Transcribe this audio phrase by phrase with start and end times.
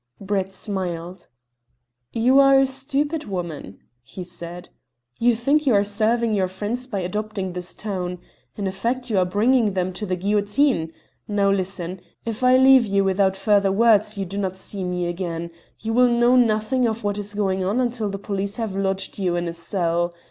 [0.19, 1.27] Brett smiled.
[2.11, 4.69] "You are a stupid woman," he said.
[5.19, 8.17] "You think you are serving your friends by adopting this tone.
[8.55, 10.91] In effect you are bringing them to the guillotine.
[11.27, 12.01] Now listen.
[12.25, 15.51] If I leave you without further words you do not see me again.
[15.81, 19.35] You will know nothing of what is going on until the police have lodged you
[19.35, 20.15] in a cell.